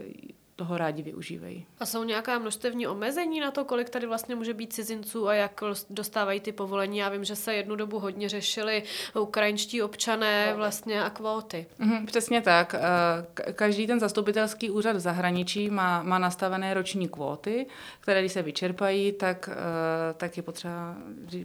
toho 0.59 0.77
rádi 0.77 1.03
využívají. 1.03 1.65
A 1.79 1.85
jsou 1.85 2.03
nějaká 2.03 2.39
množstevní 2.39 2.87
omezení 2.87 3.39
na 3.39 3.51
to, 3.51 3.65
kolik 3.65 3.89
tady 3.89 4.07
vlastně 4.07 4.35
může 4.35 4.53
být 4.53 4.73
cizinců 4.73 5.27
a 5.27 5.33
jak 5.33 5.63
dostávají 5.89 6.39
ty 6.39 6.51
povolení? 6.51 6.97
Já 6.97 7.09
vím, 7.09 7.23
že 7.23 7.35
se 7.35 7.53
jednu 7.53 7.75
dobu 7.75 7.99
hodně 7.99 8.29
řešili 8.29 8.83
ukrajinští 9.19 9.81
občané 9.81 10.53
vlastně 10.55 11.03
a 11.03 11.09
kvóty. 11.09 11.65
Mhm, 11.77 12.05
přesně 12.05 12.41
tak. 12.41 12.75
Eh, 12.75 13.53
každý 13.53 13.87
ten 13.87 13.99
zastupitelský 13.99 14.69
úřad 14.69 14.95
v 14.95 14.99
zahraničí 14.99 15.69
má, 15.69 16.03
má 16.03 16.19
nastavené 16.19 16.73
roční 16.73 17.07
kvóty, 17.07 17.65
které 17.99 18.19
když 18.19 18.31
se 18.31 18.41
vyčerpají, 18.41 19.11
tak, 19.11 19.49
eh, 19.51 20.13
tak 20.13 20.37
je 20.37 20.43
potřeba 20.43 20.95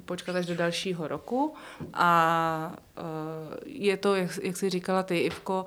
počkat 0.05 0.37
až 0.37 0.47
do 0.47 0.55
dalšího 0.55 1.09
roku. 1.09 1.55
A 1.95 2.77
eh, 2.97 3.01
je 3.67 3.97
to, 3.97 4.15
jak, 4.15 4.31
jak 4.43 4.57
jsi 4.57 4.71
říkala 4.71 5.03
ty, 5.03 5.19
Ivko, 5.19 5.67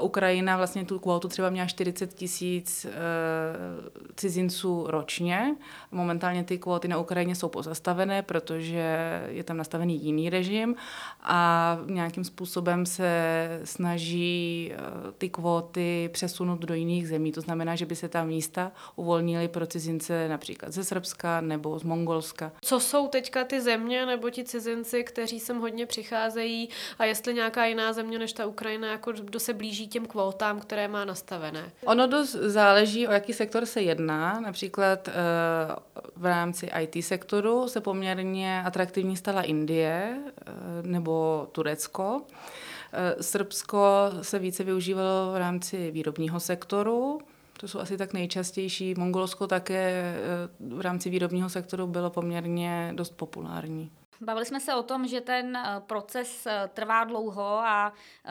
Ukrajina 0.00 0.56
vlastně 0.56 0.84
tu 0.84 0.98
kvótu 0.98 1.28
třeba 1.28 1.50
měla 1.50 1.66
40 1.66 2.14
tisíc 2.14 2.71
tisíc 2.72 2.84
eh, 2.84 4.12
cizinců 4.16 4.84
ročně. 4.86 5.56
Momentálně 5.90 6.44
ty 6.44 6.58
kvóty 6.58 6.88
na 6.88 6.98
Ukrajině 6.98 7.34
jsou 7.34 7.48
pozastavené, 7.48 8.22
protože 8.22 9.20
je 9.28 9.44
tam 9.44 9.56
nastavený 9.56 10.04
jiný 10.04 10.30
režim 10.30 10.76
a 11.22 11.78
nějakým 11.86 12.24
způsobem 12.24 12.86
se 12.86 13.60
snaží 13.64 14.72
eh, 14.72 14.78
ty 15.18 15.28
kvóty 15.28 16.10
přesunout 16.12 16.60
do 16.60 16.74
jiných 16.74 17.08
zemí. 17.08 17.32
To 17.32 17.40
znamená, 17.40 17.76
že 17.76 17.86
by 17.86 17.96
se 17.96 18.08
ta 18.08 18.24
místa 18.24 18.72
uvolnily 18.96 19.48
pro 19.48 19.66
cizince 19.66 20.28
například 20.28 20.72
ze 20.72 20.84
Srbska 20.84 21.40
nebo 21.40 21.78
z 21.78 21.82
Mongolska. 21.82 22.52
Co 22.60 22.80
jsou 22.80 23.08
teďka 23.08 23.44
ty 23.44 23.60
země 23.60 24.06
nebo 24.06 24.30
ti 24.30 24.44
cizinci, 24.44 25.04
kteří 25.04 25.40
sem 25.40 25.60
hodně 25.60 25.86
přicházejí 25.86 26.68
a 26.98 27.04
jestli 27.04 27.34
nějaká 27.34 27.64
jiná 27.64 27.92
země 27.92 28.18
než 28.18 28.32
ta 28.32 28.46
Ukrajina, 28.46 28.90
jako 28.90 29.12
kdo 29.12 29.40
se 29.40 29.52
blíží 29.52 29.88
těm 29.88 30.06
kvótám, 30.06 30.60
které 30.60 30.88
má 30.88 31.04
nastavené? 31.04 31.72
Ono 31.84 32.06
dost 32.06 32.36
záleží, 32.62 33.08
o 33.08 33.12
jaký 33.12 33.32
sektor 33.32 33.66
se 33.66 33.82
jedná. 33.82 34.40
Například 34.40 35.08
eh, 35.08 35.12
v 36.16 36.26
rámci 36.26 36.70
IT 36.80 37.04
sektoru 37.04 37.68
se 37.68 37.80
poměrně 37.80 38.62
atraktivní 38.62 39.16
stala 39.16 39.42
Indie 39.42 40.18
eh, 40.18 40.52
nebo 40.82 41.46
Turecko. 41.52 42.22
Eh, 42.92 43.22
Srbsko 43.22 43.84
se 44.22 44.38
více 44.38 44.64
využívalo 44.64 45.32
v 45.32 45.36
rámci 45.36 45.90
výrobního 45.90 46.40
sektoru, 46.40 47.20
to 47.60 47.68
jsou 47.68 47.78
asi 47.78 47.96
tak 47.96 48.12
nejčastější. 48.12 48.94
Mongolsko 48.98 49.46
také 49.46 50.14
v 50.60 50.80
rámci 50.80 51.10
výrobního 51.10 51.48
sektoru 51.48 51.86
bylo 51.86 52.10
poměrně 52.10 52.92
dost 52.96 53.16
populární. 53.16 53.90
Bavili 54.22 54.46
jsme 54.46 54.60
se 54.60 54.74
o 54.74 54.82
tom, 54.82 55.06
že 55.06 55.20
ten 55.20 55.56
eh, 55.56 55.80
proces 55.86 56.46
eh, 56.46 56.70
trvá 56.74 57.04
dlouho 57.04 57.44
a 57.58 57.92
eh, 58.24 58.30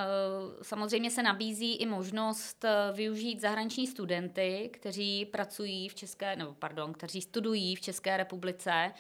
samozřejmě 0.62 1.12
se 1.12 1.24
nabízí 1.24 1.76
i 1.76 1.86
možnost 1.86 2.66
využít 2.94 3.42
zahraniční 3.42 3.88
studenty, 3.88 4.70
kteří 4.74 5.26
pracují 5.26 5.90
v 5.90 5.96
České, 5.96 6.36
nebo 6.36 6.54
pardon, 6.54 6.94
kteří 6.94 7.22
studují 7.22 7.76
v 7.76 7.82
České 7.82 8.18
republice. 8.18 8.92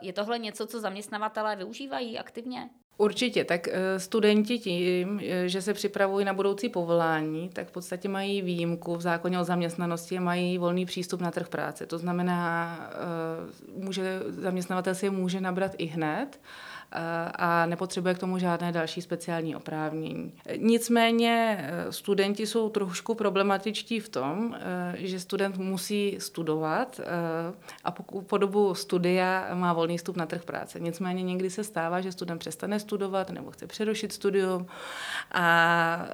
Je 0.00 0.12
tohle 0.12 0.38
něco, 0.38 0.66
co 0.66 0.80
zaměstnavatelé 0.80 1.56
využívají 1.56 2.18
aktivně? 2.18 2.70
Určitě, 2.96 3.44
tak 3.44 3.68
eh, 3.68 4.00
studenti 4.00 4.58
tím, 4.58 5.20
eh, 5.24 5.48
že 5.48 5.62
se 5.62 5.74
připravují 5.74 6.24
na 6.24 6.32
budoucí 6.32 6.68
povolání, 6.68 7.48
tak 7.48 7.68
v 7.68 7.72
podstatě 7.72 8.08
mají 8.08 8.42
výjimku 8.42 8.96
v 8.96 9.00
zákoně 9.00 9.40
o 9.40 9.44
zaměstnanosti 9.44 10.18
a 10.18 10.20
mají 10.20 10.58
volný 10.58 10.86
přístup 10.86 11.20
na 11.20 11.30
trh 11.30 11.48
práce. 11.48 11.86
To 11.86 11.98
znamená, 11.98 12.78
eh, 12.92 13.84
může, 13.84 14.20
zaměstnavatel 14.28 14.94
si 14.94 15.06
je 15.06 15.10
může 15.10 15.40
nabrat 15.40 15.72
i 15.78 15.86
hned 15.86 16.40
a 17.34 17.66
nepotřebuje 17.66 18.14
k 18.14 18.18
tomu 18.18 18.38
žádné 18.38 18.72
další 18.72 19.02
speciální 19.02 19.56
oprávnění. 19.56 20.32
Nicméně 20.56 21.58
eh, 21.60 21.92
studenti 21.92 22.46
jsou 22.46 22.68
trošku 22.68 23.14
problematičtí 23.14 24.00
v 24.00 24.08
tom, 24.08 24.56
eh, 24.58 24.96
že 24.98 25.20
student 25.20 25.56
musí 25.56 26.16
studovat 26.20 27.00
eh, 27.00 27.06
a 27.84 27.90
po 28.26 28.38
dobu 28.38 28.74
studia 28.74 29.48
má 29.54 29.72
volný 29.72 29.98
vstup 29.98 30.16
na 30.16 30.26
trh 30.26 30.44
práce. 30.44 30.80
Nicméně 30.80 31.22
někdy 31.22 31.50
se 31.50 31.64
stává, 31.64 32.00
že 32.00 32.12
student 32.12 32.38
přestane 32.38 32.80
studovat 32.80 33.30
nebo 33.30 33.50
chce 33.50 33.66
přerušit 33.66 34.12
studium 34.12 34.66
a 35.32 36.06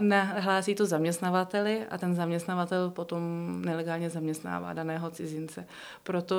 nehlásí 0.00 0.74
to 0.74 0.86
zaměstnavateli 0.86 1.86
a 1.90 1.98
ten 1.98 2.14
zaměstnavatel 2.14 2.90
potom 2.90 3.22
nelegálně 3.64 4.10
zaměstnává 4.10 4.72
daného 4.72 5.10
cizince. 5.10 5.66
Proto 6.02 6.36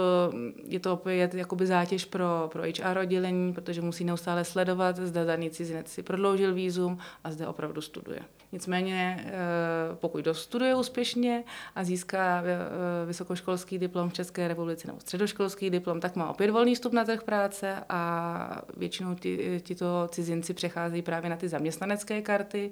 je 0.67 0.79
to 0.79 0.93
opět 0.93 1.33
jakoby 1.33 1.67
zátěž 1.67 2.05
pro, 2.05 2.49
pro 2.51 2.63
HR 2.63 3.04
oddělení, 3.05 3.53
protože 3.53 3.81
musí 3.81 4.03
neustále 4.03 4.43
sledovat, 4.43 4.97
zda 4.97 5.23
daný 5.23 5.49
cizinec 5.49 5.87
si 5.87 6.03
prodloužil 6.03 6.53
výzum 6.53 6.97
a 7.23 7.31
zde 7.31 7.47
opravdu 7.47 7.81
studuje. 7.81 8.19
Nicméně, 8.51 9.25
eh, 9.25 9.31
pokud 9.95 10.25
dostuduje 10.25 10.75
úspěšně 10.75 11.43
a 11.75 11.83
získá 11.83 12.43
eh, 12.45 13.05
vysokoškolský 13.05 13.77
diplom 13.77 14.09
v 14.09 14.13
České 14.13 14.47
republice 14.47 14.87
nebo 14.87 14.99
středoškolský 14.99 15.69
diplom, 15.69 15.99
tak 15.99 16.15
má 16.15 16.29
opět 16.29 16.51
volný 16.51 16.75
vstup 16.75 16.93
na 16.93 17.05
trh 17.05 17.23
práce 17.23 17.83
a 17.89 18.61
většinou 18.77 19.15
ti, 19.15 19.61
tito 19.63 20.07
cizinci 20.11 20.53
přecházejí 20.53 21.01
právě 21.01 21.29
na 21.29 21.35
ty 21.35 21.49
zaměstnanecké 21.49 22.21
karty. 22.21 22.71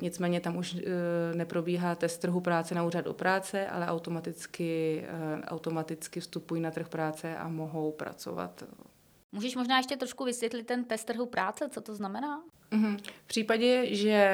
Nicméně 0.00 0.40
tam 0.40 0.56
už 0.56 0.74
eh, 0.74 1.34
neprobíhá 1.34 1.94
test 1.94 2.18
trhu 2.18 2.40
práce 2.40 2.74
na 2.74 2.84
úřadu 2.84 3.12
práce, 3.12 3.66
ale 3.66 3.86
automaticky, 3.86 5.04
automaticky 5.46 6.20
vstupují 6.20 6.62
na 6.62 6.70
trh 6.70 6.88
práce 6.88 7.36
a 7.36 7.48
mohou 7.48 7.92
pracovat 7.92 8.64
Můžeš 9.32 9.56
možná 9.56 9.76
ještě 9.76 9.96
trošku 9.96 10.24
vysvětlit 10.24 10.66
ten 10.66 10.84
test 10.84 11.04
trhu 11.04 11.26
práce, 11.26 11.68
co 11.68 11.80
to 11.80 11.94
znamená? 11.94 12.42
Mm-hmm. 12.72 12.98
V 13.24 13.26
případě, 13.26 13.94
že 13.94 14.30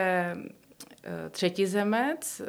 třetí 1.31 1.67
zemec 1.67 2.41
eh, 2.41 2.45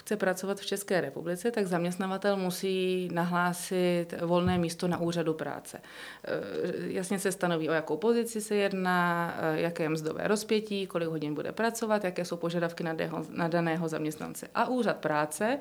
chce 0.00 0.16
pracovat 0.16 0.60
v 0.60 0.66
České 0.66 1.00
republice, 1.00 1.50
tak 1.50 1.66
zaměstnavatel 1.66 2.36
musí 2.36 3.08
nahlásit 3.12 4.06
volné 4.22 4.58
místo 4.58 4.88
na 4.88 4.98
úřadu 4.98 5.34
práce. 5.34 5.80
Eh, 6.24 6.30
jasně 6.78 7.18
se 7.18 7.32
stanoví, 7.32 7.68
o 7.68 7.72
jakou 7.72 7.96
pozici 7.96 8.40
se 8.40 8.56
jedná, 8.56 9.34
jaké 9.54 9.82
je 9.82 9.88
mzdové 9.88 10.28
rozpětí, 10.28 10.86
kolik 10.86 11.08
hodin 11.08 11.34
bude 11.34 11.52
pracovat, 11.52 12.04
jaké 12.04 12.24
jsou 12.24 12.36
požadavky 12.36 12.84
na, 12.84 12.92
deho, 12.92 13.24
na 13.30 13.48
daného 13.48 13.88
zaměstnance. 13.88 14.48
A 14.54 14.68
úřad 14.68 14.96
práce 14.96 15.58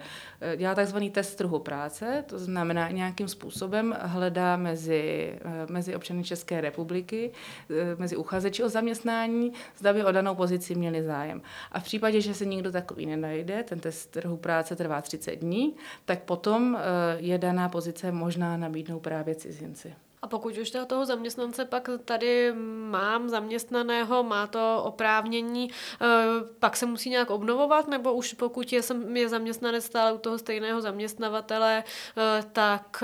dělá 0.58 0.76
takzvaný 0.76 1.10
test 1.10 1.36
trhu 1.36 1.60
práce, 1.60 2.24
to 2.28 2.40
znamená 2.40 2.92
nějakým 2.92 3.28
způsobem 3.28 3.96
hledá 4.00 4.58
mezi, 4.58 5.34
mezi 5.70 5.96
občany 5.96 6.24
České 6.24 6.62
republiky, 6.62 7.32
mezi 7.98 8.16
uchazeči 8.16 8.64
o 8.64 8.70
zaměstnání, 8.70 9.54
zda 9.78 9.94
by 9.94 10.04
o 10.04 10.12
danou 10.12 10.36
pozici 10.36 10.76
měli 10.76 11.04
zájem. 11.04 11.42
A 11.72 11.80
v 11.80 11.84
případě 11.84 12.07
případě, 12.08 12.22
že 12.22 12.34
se 12.34 12.46
nikdo 12.46 12.72
takový 12.72 13.06
nenajde, 13.06 13.64
ten 13.64 13.80
test 13.80 14.12
trhu 14.12 14.38
práce 14.38 14.76
trvá 14.76 15.02
30 15.02 15.36
dní, 15.36 15.76
tak 16.06 16.24
potom 16.24 16.76
eh, 16.76 16.80
je 17.20 17.38
daná 17.38 17.70
pozice 17.70 18.12
možná 18.12 18.58
nabídnout 18.58 19.00
právě 19.00 19.36
cizinci. 19.36 19.94
A 20.22 20.28
pokud 20.28 20.58
už 20.58 20.72
toho 20.88 21.06
zaměstnance 21.06 21.66
pak 21.66 21.90
tady 22.06 22.54
mám 22.90 23.30
zaměstnaného, 23.30 24.24
má 24.24 24.48
to 24.48 24.84
oprávnění, 24.84 25.70
eh, 25.70 26.06
pak 26.60 26.78
se 26.78 26.86
musí 26.86 27.10
nějak 27.10 27.30
obnovovat, 27.30 27.88
nebo 27.88 28.14
už 28.14 28.34
pokud 28.34 28.74
je, 28.74 28.82
je 29.14 29.30
zaměstnanec 29.30 29.86
stále 29.86 30.14
u 30.14 30.18
toho 30.18 30.38
stejného 30.38 30.82
zaměstnavatele, 30.82 31.84
eh, 31.84 32.44
tak 32.52 33.04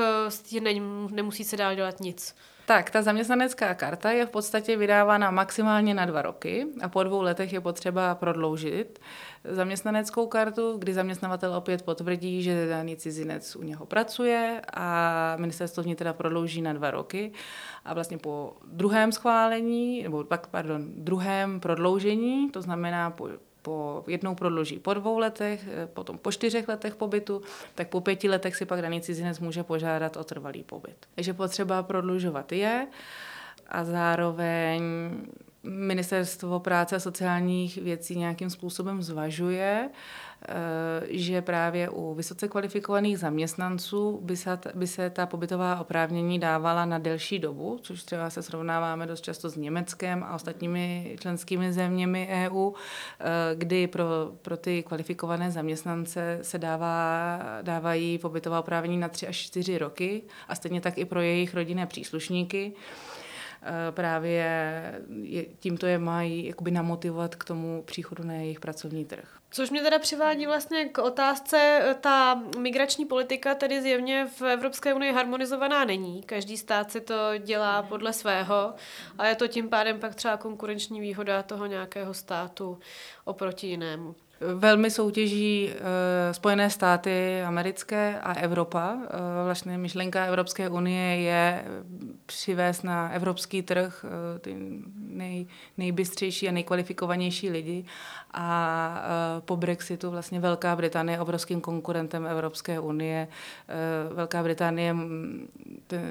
nemusí 1.11 1.43
se 1.43 1.57
dál 1.57 1.75
dělat 1.75 1.99
nic? 1.99 2.35
Tak, 2.65 2.89
ta 2.89 3.01
zaměstnanecká 3.01 3.73
karta 3.73 4.11
je 4.11 4.25
v 4.25 4.29
podstatě 4.29 4.77
vydávána 4.77 5.31
maximálně 5.31 5.93
na 5.93 6.05
dva 6.05 6.21
roky 6.21 6.67
a 6.81 6.89
po 6.89 7.03
dvou 7.03 7.21
letech 7.21 7.53
je 7.53 7.61
potřeba 7.61 8.15
prodloužit 8.15 8.99
zaměstnaneckou 9.43 10.27
kartu, 10.27 10.77
kdy 10.77 10.93
zaměstnavatel 10.93 11.55
opět 11.55 11.81
potvrdí, 11.81 12.43
že 12.43 12.67
daný 12.67 12.95
cizinec 12.95 13.55
u 13.55 13.63
něho 13.63 13.85
pracuje 13.85 14.61
a 14.73 15.35
ministerstvo 15.39 15.83
vnitra 15.83 16.13
prodlouží 16.13 16.61
na 16.61 16.73
dva 16.73 16.91
roky. 16.91 17.31
A 17.85 17.93
vlastně 17.93 18.17
po 18.17 18.53
druhém 18.65 19.11
schválení, 19.11 20.03
nebo 20.03 20.23
pak, 20.23 20.47
pardon, 20.47 20.83
druhém 20.87 21.59
prodloužení, 21.59 22.49
to 22.49 22.61
znamená 22.61 23.11
po 23.11 23.29
po 23.63 24.03
jednou 24.07 24.35
prodlouží 24.35 24.79
po 24.79 24.93
dvou 24.93 25.17
letech, 25.17 25.67
eh, 25.67 25.87
potom 25.87 26.17
po 26.17 26.31
čtyřech 26.31 26.67
letech 26.67 26.95
pobytu, 26.95 27.41
tak 27.75 27.87
po 27.87 28.01
pěti 28.01 28.29
letech 28.29 28.55
si 28.55 28.65
pak 28.65 28.81
daný 28.81 29.01
cizinec 29.01 29.39
může 29.39 29.63
požádat 29.63 30.17
o 30.17 30.23
trvalý 30.23 30.63
pobyt. 30.63 30.95
Takže 31.15 31.33
potřeba 31.33 31.83
prodlužovat 31.83 32.51
je 32.51 32.87
a 33.67 33.83
zároveň 33.83 34.81
Ministerstvo 35.65 36.59
práce 36.59 36.95
a 36.95 36.99
sociálních 36.99 37.77
věcí 37.77 38.15
nějakým 38.15 38.49
způsobem 38.49 39.03
zvažuje, 39.03 39.89
eh, 39.89 40.53
že 41.09 41.41
právě 41.41 41.89
u 41.89 42.13
vysoce 42.13 42.47
kvalifikovaných 42.47 43.19
zaměstnanců 43.19 44.19
by 44.23 44.37
se, 44.37 44.59
by 44.75 44.87
se 44.87 45.09
ta 45.09 45.25
pobytová 45.25 45.79
oprávnění 45.79 46.39
dávala 46.39 46.85
na 46.85 46.97
delší 46.97 47.39
dobu, 47.39 47.79
což 47.81 48.03
třeba 48.03 48.29
se 48.29 48.43
srovnáváme 48.43 49.05
dost 49.07 49.21
často 49.21 49.49
s 49.49 49.55
Německem 49.55 50.23
a 50.23 50.35
ostatními 50.35 51.15
členskými 51.19 51.73
zeměmi 51.73 52.27
EU, 52.31 52.71
eh, 52.71 53.55
kdy 53.55 53.87
pro, 53.87 54.05
pro 54.41 54.57
ty 54.57 54.83
kvalifikované 54.83 55.51
zaměstnance 55.51 56.39
se 56.41 56.57
dává, 56.57 57.39
dávají 57.61 58.17
pobytová 58.17 58.59
oprávnění 58.59 58.97
na 58.97 59.07
tři 59.07 59.27
až 59.27 59.37
čtyři 59.37 59.77
roky 59.77 60.21
a 60.47 60.55
stejně 60.55 60.81
tak 60.81 60.97
i 60.97 61.05
pro 61.05 61.21
jejich 61.21 61.53
rodinné 61.53 61.85
příslušníky. 61.85 62.73
Eh, 63.65 63.91
právě 63.91 65.01
tímto 65.59 65.85
je 65.85 65.97
mají 65.97 66.45
jakoby 66.45 66.71
namotivovat 66.71 67.35
k 67.35 67.43
tomu 67.43 67.83
příchodu 67.83 68.23
na 68.23 68.33
jejich 68.33 68.59
pracovní 68.59 69.05
trh. 69.05 69.37
Což 69.51 69.69
mě 69.69 69.81
teda 69.81 69.99
přivádí 69.99 70.45
vlastně 70.45 70.85
k 70.85 70.97
otázce, 70.97 71.81
eh, 71.83 71.93
ta 71.93 72.41
migrační 72.59 73.05
politika 73.05 73.55
tedy 73.55 73.81
zjevně 73.81 74.27
v 74.39 74.41
Evropské 74.41 74.93
unii 74.93 75.13
harmonizovaná 75.13 75.85
není. 75.85 76.23
Každý 76.23 76.57
stát 76.57 76.91
si 76.91 77.01
to 77.01 77.37
dělá 77.39 77.83
podle 77.83 78.13
svého 78.13 78.73
a 79.17 79.25
je 79.27 79.35
to 79.35 79.47
tím 79.47 79.69
pádem 79.69 79.99
pak 79.99 80.15
třeba 80.15 80.37
konkurenční 80.37 81.01
výhoda 81.01 81.43
toho 81.43 81.65
nějakého 81.65 82.13
státu 82.13 82.79
oproti 83.25 83.67
jinému. 83.67 84.15
Velmi 84.55 84.91
soutěží 84.91 85.69
uh, 85.69 85.77
Spojené 86.31 86.69
státy 86.69 87.41
americké 87.41 88.19
a 88.19 88.33
Evropa. 88.33 88.93
Uh, 88.93 88.99
vlastně 89.45 89.77
myšlenka 89.77 90.25
Evropské 90.25 90.69
unie 90.69 91.21
je 91.21 91.65
přivést 92.25 92.83
na 92.83 93.09
evropský 93.09 93.61
trh 93.61 94.05
uh, 94.05 94.39
ty 94.39 94.55
nej, 95.07 95.45
nejbystřejší 95.77 96.49
a 96.49 96.51
nejkvalifikovanější 96.51 97.49
lidi. 97.49 97.85
A 98.33 99.05
uh, 99.35 99.41
po 99.41 99.57
Brexitu 99.57 100.11
vlastně 100.11 100.39
Velká 100.39 100.75
Británie 100.75 101.15
je 101.15 101.21
obrovským 101.21 101.61
konkurentem 101.61 102.25
Evropské 102.25 102.79
unie. 102.79 103.27
Uh, 104.09 104.15
Velká 104.15 104.43
Británie 104.43 104.95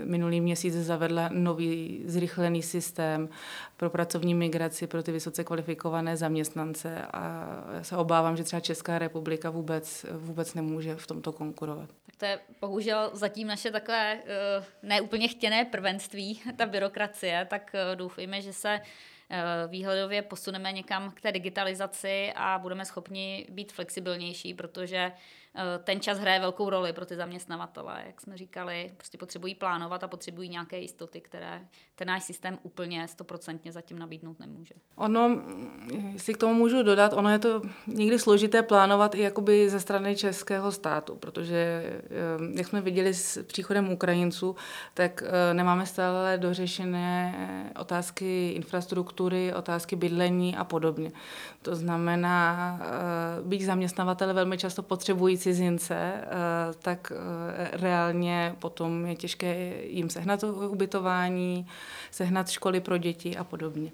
minulý 0.05 0.41
měsíc 0.41 0.75
zavedla 0.75 1.29
nový 1.33 2.03
zrychlený 2.07 2.63
systém 2.63 3.29
pro 3.77 3.91
pracovní 3.91 4.35
migraci 4.35 4.87
pro 4.87 5.03
ty 5.03 5.13
vysoce 5.13 5.45
kvalifikované 5.45 6.17
zaměstnance 6.17 7.03
a 7.13 7.47
se 7.83 7.97
obávám, 7.97 8.22
že 8.37 8.45
třeba 8.45 8.61
Česká 8.61 8.99
republika 8.99 9.51
vůbec, 9.51 10.07
vůbec 10.13 10.55
nemůže 10.55 10.97
v 10.97 11.07
tomto 11.07 11.33
konkurovat. 11.33 11.91
Tak 12.07 12.17
to 12.17 12.25
je 12.25 12.39
bohužel 12.61 13.11
zatím 13.13 13.47
naše 13.47 13.71
takové 13.71 14.15
uh, 14.15 14.65
neúplně 14.83 15.29
chtěné 15.29 15.65
prvenství, 15.65 16.41
ta 16.57 16.67
byrokracie, 16.67 17.47
tak 17.51 17.75
uh, 17.75 17.97
doufejme, 17.97 18.41
že 18.41 18.53
se 18.53 18.81
Eh, 19.35 19.69
výhledově 19.69 20.23
posuneme 20.23 20.73
někam 20.73 21.11
k 21.11 21.21
té 21.21 21.33
digitalizaci 21.33 22.33
a 22.37 22.59
budeme 22.59 22.85
schopni 22.85 23.47
být 23.51 23.73
flexibilnější, 23.73 24.55
protože 24.55 25.13
eh, 25.55 25.79
ten 25.85 26.01
čas 26.01 26.19
hraje 26.19 26.41
velkou 26.41 26.71
roli 26.71 26.93
pro 26.93 27.07
ty 27.07 27.17
zaměstnavatele. 27.17 28.03
Jak 28.07 28.21
jsme 28.21 28.37
říkali, 28.37 28.93
prostě 28.97 29.19
potřebují 29.19 29.55
plánovat 29.55 30.05
a 30.05 30.09
potřebují 30.09 30.49
nějaké 30.49 30.79
jistoty, 30.79 31.21
které 31.21 31.67
ten 31.95 32.09
náš 32.09 32.23
systém 32.23 32.59
úplně 32.63 33.09
stoprocentně 33.09 33.73
zatím 33.73 33.99
nabídnout 33.99 34.41
nemůže. 34.41 34.75
Ono, 34.97 35.43
si 36.17 36.35
k 36.35 36.37
tomu 36.37 36.55
můžu 36.55 36.83
dodat, 36.83 37.13
ono 37.13 37.31
je 37.31 37.39
to 37.39 37.63
někdy 37.87 38.19
složité 38.19 38.63
plánovat 38.63 39.15
i 39.15 39.21
jakoby 39.21 39.71
ze 39.71 39.81
strany 39.81 40.17
českého 40.17 40.73
státu, 40.73 41.15
protože 41.15 41.57
eh, 41.57 42.01
jak 42.55 42.67
jsme 42.67 42.81
viděli 42.81 43.15
s 43.15 43.43
příchodem 43.43 43.93
Ukrajinců, 43.93 44.57
tak 44.95 45.25
nemáme 45.53 45.87
stále 45.87 46.39
dořešené 46.39 47.35
otázky 47.81 48.51
infrastruktury, 48.51 49.55
otázky 49.55 49.97
bydlení 49.97 50.57
a 50.57 50.65
podobně. 50.65 51.13
To 51.63 51.77
znamená, 51.77 52.79
eh, 52.81 53.43
být 53.43 53.63
zaměstnavatele 53.63 54.33
velmi 54.33 54.59
často 54.59 54.83
potřebují 54.83 55.39
cizince, 55.39 55.95
eh, 55.95 56.27
tak 56.79 57.13
eh, 57.13 57.71
reálně 57.73 58.55
potom 58.59 59.07
je 59.07 59.15
těžké 59.17 59.75
jim 59.87 60.11
sehnat 60.11 60.45
ubytování, 60.45 61.67
sehnat 62.11 62.51
školy 62.51 62.81
pro 62.81 62.99
děti 62.99 63.37
a 63.37 63.45
podobně. 63.45 63.93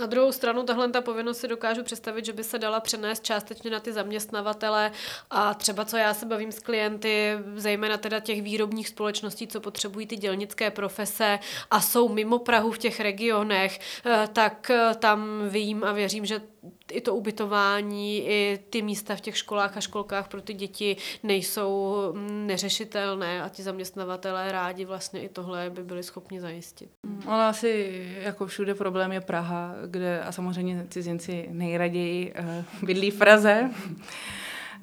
Na 0.00 0.06
druhou 0.06 0.32
stranu 0.32 0.62
tahle 0.62 0.88
ta 0.90 1.00
povinnost 1.00 1.38
si 1.38 1.48
dokážu 1.48 1.82
představit, 1.82 2.24
že 2.24 2.32
by 2.32 2.44
se 2.44 2.58
dala 2.58 2.80
přenést 2.80 3.24
částečně 3.24 3.70
na 3.70 3.80
ty 3.80 3.92
zaměstnavatele 3.92 4.92
a 5.30 5.54
třeba 5.54 5.84
co 5.84 5.96
já 5.96 6.14
se 6.14 6.26
bavím 6.26 6.52
s 6.52 6.58
klienty, 6.58 7.38
zejména 7.56 7.96
teda 7.96 8.20
těch 8.20 8.42
výrobních 8.42 8.88
společností, 8.88 9.46
co 9.46 9.60
potřebují 9.60 10.06
ty 10.06 10.16
dělnické 10.16 10.70
profese 10.70 11.38
a 11.70 11.80
jsou 11.80 12.08
mimo 12.08 12.38
Prahu 12.38 12.72
v 12.72 12.78
těch 12.78 13.00
regionech, 13.00 13.80
eh, 14.06 14.28
tak 14.32 14.70
eh, 14.70 14.94
tam 14.94 15.48
vím 15.48 15.84
a 15.84 15.92
věřím, 15.92 16.26
že 16.26 16.40
i 16.92 17.00
to 17.00 17.14
ubytování, 17.14 18.28
i 18.28 18.58
ty 18.70 18.82
místa 18.82 19.16
v 19.16 19.20
těch 19.20 19.36
školách 19.36 19.76
a 19.76 19.80
školkách 19.80 20.28
pro 20.28 20.42
ty 20.42 20.54
děti 20.54 20.96
nejsou 21.22 21.96
mm, 22.12 22.46
neřešitelné 22.46 23.42
a 23.42 23.48
ti 23.48 23.62
zaměstnavatelé 23.62 24.52
rádi 24.52 24.84
vlastně 24.84 25.20
i 25.20 25.28
tohle 25.28 25.70
by 25.70 25.84
byli 25.84 26.02
schopni 26.02 26.40
zajistit. 26.40 26.90
Ona 27.26 27.48
asi 27.48 28.02
jako 28.22 28.46
všude 28.46 28.74
problém 28.74 29.12
je 29.12 29.20
Praha, 29.20 29.74
kde 29.86 30.20
a 30.20 30.32
samozřejmě 30.32 30.86
cizinci 30.90 31.48
nejraději 31.50 32.32
uh, 32.32 32.64
bydlí 32.86 33.10
v 33.10 33.18
Praze. 33.18 33.70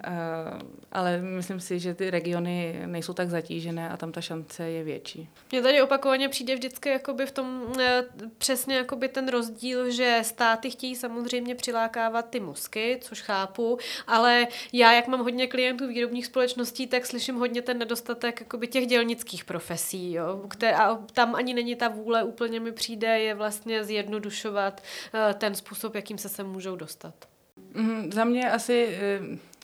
Eh, 0.03 0.59
ale 0.91 1.21
myslím 1.21 1.59
si, 1.59 1.79
že 1.79 1.93
ty 1.93 2.09
regiony 2.09 2.81
nejsou 2.85 3.13
tak 3.13 3.29
zatížené 3.29 3.89
a 3.89 3.97
tam 3.97 4.11
ta 4.11 4.21
šance 4.21 4.63
je 4.69 4.83
větší. 4.83 5.29
Mně 5.51 5.61
tady 5.61 5.81
opakovaně 5.81 6.29
přijde 6.29 6.55
vždycky 6.55 6.89
jakoby 6.89 7.25
v 7.25 7.31
tom 7.31 7.73
eh, 7.79 8.03
přesně 8.37 8.75
jakoby 8.75 9.07
ten 9.07 9.29
rozdíl, 9.29 9.91
že 9.91 10.19
státy 10.21 10.69
chtějí 10.69 10.95
samozřejmě 10.95 11.55
přilákávat 11.55 12.29
ty 12.29 12.39
mozky, 12.39 12.99
což 13.01 13.21
chápu, 13.21 13.77
ale 14.07 14.47
já, 14.73 14.93
jak 14.93 15.07
mám 15.07 15.23
hodně 15.23 15.47
klientů 15.47 15.87
výrobních 15.87 16.25
společností, 16.25 16.87
tak 16.87 17.05
slyším 17.05 17.35
hodně 17.35 17.61
ten 17.61 17.77
nedostatek 17.77 18.39
jakoby 18.39 18.67
těch 18.67 18.87
dělnických 18.87 19.45
profesí, 19.45 20.13
jo, 20.13 20.41
které, 20.47 20.75
a 20.75 20.95
tam 20.95 21.35
ani 21.35 21.53
není 21.53 21.75
ta 21.75 21.87
vůle, 21.87 22.23
úplně 22.23 22.59
mi 22.59 22.71
přijde, 22.71 23.19
je 23.19 23.35
vlastně 23.35 23.83
zjednodušovat 23.83 24.83
eh, 25.13 25.33
ten 25.33 25.55
způsob, 25.55 25.95
jakým 25.95 26.17
se 26.17 26.29
sem 26.29 26.47
můžou 26.47 26.75
dostat. 26.75 27.13
Mm, 27.73 28.11
za 28.11 28.23
mě 28.23 28.51
asi 28.51 28.97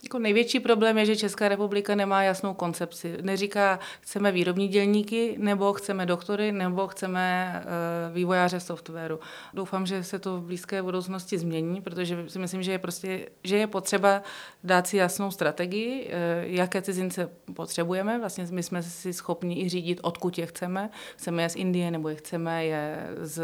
jako 0.04 0.18
největší 0.18 0.60
problém 0.60 0.98
je, 0.98 1.06
že 1.06 1.16
Česká 1.16 1.48
republika 1.48 1.94
nemá 1.94 2.22
jasnou 2.22 2.54
koncepci. 2.54 3.16
Neříká, 3.22 3.78
chceme 4.00 4.32
výrobní 4.32 4.68
dělníky, 4.68 5.34
nebo 5.38 5.72
chceme 5.72 6.06
doktory, 6.06 6.52
nebo 6.52 6.86
chceme 6.86 7.52
uh, 7.64 8.14
vývojáře 8.14 8.60
softwaru. 8.60 9.20
Doufám, 9.54 9.86
že 9.86 10.04
se 10.04 10.18
to 10.18 10.36
v 10.36 10.42
blízké 10.42 10.82
budoucnosti 10.82 11.38
změní, 11.38 11.80
protože 11.80 12.24
si 12.28 12.38
myslím, 12.38 12.62
že 12.62 12.72
je, 12.72 12.78
prostě, 12.78 13.28
že 13.44 13.56
je 13.56 13.66
potřeba 13.66 14.22
dát 14.64 14.86
si 14.86 14.96
jasnou 14.96 15.30
strategii, 15.30 16.04
uh, 16.04 16.10
jaké 16.42 16.82
cizince 16.82 17.30
potřebujeme. 17.54 18.18
Vlastně 18.18 18.46
my 18.50 18.62
jsme 18.62 18.82
si 18.82 19.12
schopni 19.12 19.64
i 19.64 19.68
řídit, 19.68 20.00
odkud 20.02 20.38
je 20.38 20.46
chceme. 20.46 20.90
Chceme 21.16 21.42
je 21.42 21.48
z 21.48 21.56
Indie, 21.56 21.90
nebo 21.90 22.08
je 22.08 22.14
chceme 22.14 22.64
je 22.64 23.08
z 23.20 23.42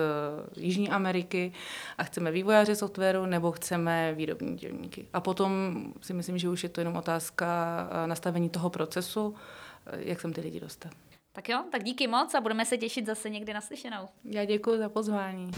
Jižní 0.56 0.88
Ameriky 0.88 1.52
a 1.98 2.04
chceme 2.04 2.30
vývojáře 2.30 2.76
softwaru, 2.76 3.26
nebo 3.26 3.52
chceme 3.52 4.14
výrobní 4.14 4.56
dělníky. 4.56 5.06
A 5.12 5.20
potom 5.20 5.84
si 6.00 6.14
myslím, 6.14 6.38
že 6.38 6.48
už 6.50 6.62
je 6.62 6.68
to 6.68 6.80
jenom 6.80 6.96
otázka 6.96 7.46
eh, 7.90 8.06
nastavení 8.06 8.50
toho 8.50 8.70
procesu, 8.70 9.34
eh, 9.86 9.98
jak 9.98 10.20
sem 10.20 10.32
ty 10.32 10.40
lidi 10.40 10.60
dostat. 10.60 10.92
Tak 11.32 11.48
jo, 11.48 11.64
tak 11.72 11.82
díky 11.84 12.06
moc 12.06 12.34
a 12.34 12.40
budeme 12.40 12.64
se 12.64 12.78
těšit 12.78 13.06
zase 13.06 13.30
někdy 13.30 13.54
naslyšenou. 13.54 14.08
Já 14.24 14.44
děkuji 14.44 14.78
za 14.78 14.88
pozvání. 14.88 15.50